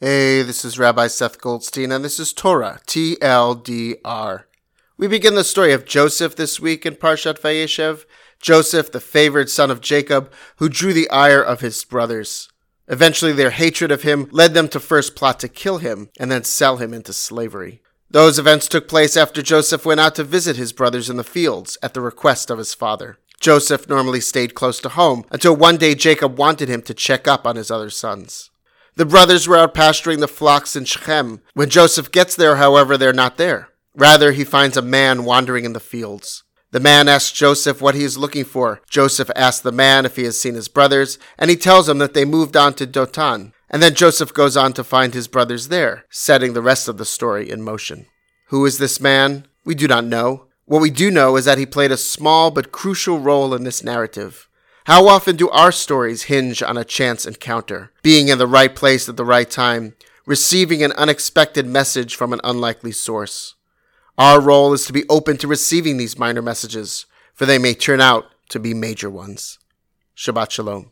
Hey, 0.00 0.42
this 0.42 0.64
is 0.64 0.78
Rabbi 0.78 1.08
Seth 1.08 1.40
Goldstein, 1.40 1.90
and 1.90 2.04
this 2.04 2.20
is 2.20 2.32
Torah, 2.32 2.78
TLDR. 2.86 4.44
We 4.96 5.08
begin 5.08 5.34
the 5.34 5.42
story 5.42 5.72
of 5.72 5.84
Joseph 5.84 6.36
this 6.36 6.60
week 6.60 6.86
in 6.86 6.94
Parshat 6.94 7.40
Vayeshev. 7.40 8.04
Joseph, 8.40 8.92
the 8.92 9.00
favored 9.00 9.50
son 9.50 9.72
of 9.72 9.80
Jacob, 9.80 10.32
who 10.58 10.68
drew 10.68 10.92
the 10.92 11.10
ire 11.10 11.42
of 11.42 11.62
his 11.62 11.84
brothers. 11.84 12.48
Eventually, 12.86 13.32
their 13.32 13.50
hatred 13.50 13.90
of 13.90 14.02
him 14.02 14.28
led 14.30 14.54
them 14.54 14.68
to 14.68 14.78
first 14.78 15.16
plot 15.16 15.40
to 15.40 15.48
kill 15.48 15.78
him 15.78 16.10
and 16.16 16.30
then 16.30 16.44
sell 16.44 16.76
him 16.76 16.94
into 16.94 17.12
slavery. 17.12 17.82
Those 18.08 18.38
events 18.38 18.68
took 18.68 18.86
place 18.86 19.16
after 19.16 19.42
Joseph 19.42 19.84
went 19.84 19.98
out 19.98 20.14
to 20.14 20.22
visit 20.22 20.54
his 20.54 20.72
brothers 20.72 21.10
in 21.10 21.16
the 21.16 21.24
fields 21.24 21.76
at 21.82 21.94
the 21.94 22.00
request 22.00 22.50
of 22.50 22.58
his 22.58 22.72
father. 22.72 23.18
Joseph 23.40 23.88
normally 23.88 24.20
stayed 24.20 24.54
close 24.54 24.78
to 24.82 24.90
home 24.90 25.24
until 25.32 25.56
one 25.56 25.76
day 25.76 25.96
Jacob 25.96 26.38
wanted 26.38 26.68
him 26.68 26.82
to 26.82 26.94
check 26.94 27.26
up 27.26 27.48
on 27.48 27.56
his 27.56 27.72
other 27.72 27.90
sons. 27.90 28.50
The 28.98 29.06
brothers 29.06 29.46
were 29.46 29.56
out 29.56 29.74
pasturing 29.74 30.18
the 30.18 30.26
flocks 30.26 30.74
in 30.74 30.84
Shechem. 30.84 31.40
When 31.54 31.70
Joseph 31.70 32.10
gets 32.10 32.34
there, 32.34 32.56
however, 32.56 32.96
they're 32.96 33.12
not 33.12 33.36
there. 33.36 33.68
Rather, 33.94 34.32
he 34.32 34.42
finds 34.42 34.76
a 34.76 34.82
man 34.82 35.24
wandering 35.24 35.64
in 35.64 35.72
the 35.72 35.78
fields. 35.78 36.42
The 36.72 36.80
man 36.80 37.06
asks 37.06 37.30
Joseph 37.30 37.80
what 37.80 37.94
he 37.94 38.02
is 38.02 38.18
looking 38.18 38.44
for. 38.44 38.80
Joseph 38.90 39.30
asks 39.36 39.60
the 39.60 39.70
man 39.70 40.04
if 40.04 40.16
he 40.16 40.24
has 40.24 40.40
seen 40.40 40.54
his 40.54 40.66
brothers, 40.66 41.16
and 41.38 41.48
he 41.48 41.54
tells 41.54 41.88
him 41.88 41.98
that 41.98 42.14
they 42.14 42.24
moved 42.24 42.56
on 42.56 42.74
to 42.74 42.88
Dotan. 42.88 43.52
And 43.70 43.80
then 43.80 43.94
Joseph 43.94 44.34
goes 44.34 44.56
on 44.56 44.72
to 44.72 44.82
find 44.82 45.14
his 45.14 45.28
brothers 45.28 45.68
there, 45.68 46.04
setting 46.10 46.54
the 46.54 46.60
rest 46.60 46.88
of 46.88 46.98
the 46.98 47.04
story 47.04 47.48
in 47.48 47.62
motion. 47.62 48.06
Who 48.46 48.66
is 48.66 48.78
this 48.78 48.98
man? 49.00 49.46
We 49.64 49.76
do 49.76 49.86
not 49.86 50.06
know. 50.06 50.48
What 50.64 50.82
we 50.82 50.90
do 50.90 51.08
know 51.12 51.36
is 51.36 51.44
that 51.44 51.58
he 51.58 51.66
played 51.66 51.92
a 51.92 51.96
small 51.96 52.50
but 52.50 52.72
crucial 52.72 53.20
role 53.20 53.54
in 53.54 53.62
this 53.62 53.84
narrative. 53.84 54.48
How 54.88 55.06
often 55.06 55.36
do 55.36 55.50
our 55.50 55.70
stories 55.70 56.22
hinge 56.32 56.62
on 56.62 56.78
a 56.78 56.82
chance 56.82 57.26
encounter, 57.26 57.92
being 58.02 58.28
in 58.28 58.38
the 58.38 58.46
right 58.46 58.74
place 58.74 59.06
at 59.06 59.18
the 59.18 59.24
right 59.26 59.50
time, 59.50 59.94
receiving 60.24 60.82
an 60.82 60.92
unexpected 60.92 61.66
message 61.66 62.16
from 62.16 62.32
an 62.32 62.40
unlikely 62.42 62.92
source? 62.92 63.54
Our 64.16 64.40
role 64.40 64.72
is 64.72 64.86
to 64.86 64.94
be 64.94 65.04
open 65.10 65.36
to 65.36 65.46
receiving 65.46 65.98
these 65.98 66.18
minor 66.18 66.40
messages, 66.40 67.04
for 67.34 67.44
they 67.44 67.58
may 67.58 67.74
turn 67.74 68.00
out 68.00 68.28
to 68.48 68.58
be 68.58 68.72
major 68.72 69.10
ones. 69.10 69.58
Shabbat 70.16 70.52
Shalom. 70.52 70.86